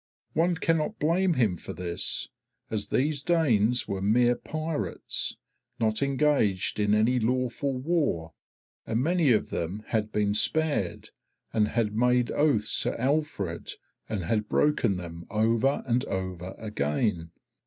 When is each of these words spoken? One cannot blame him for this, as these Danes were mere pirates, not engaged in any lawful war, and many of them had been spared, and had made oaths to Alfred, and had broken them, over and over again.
One 0.33 0.55
cannot 0.55 0.97
blame 0.97 1.35
him 1.35 1.57
for 1.57 1.73
this, 1.73 2.29
as 2.71 2.87
these 2.87 3.21
Danes 3.21 3.87
were 3.87 4.01
mere 4.01 4.33
pirates, 4.35 5.37
not 5.79 6.01
engaged 6.01 6.79
in 6.79 6.95
any 6.95 7.19
lawful 7.19 7.77
war, 7.77 8.33
and 8.87 8.99
many 8.99 9.31
of 9.31 9.51
them 9.51 9.83
had 9.89 10.11
been 10.11 10.33
spared, 10.33 11.11
and 11.53 11.67
had 11.67 11.93
made 11.95 12.31
oaths 12.31 12.81
to 12.81 12.99
Alfred, 12.99 13.73
and 14.09 14.23
had 14.23 14.49
broken 14.49 14.97
them, 14.97 15.27
over 15.29 15.83
and 15.85 16.03
over 16.05 16.55
again. 16.57 17.29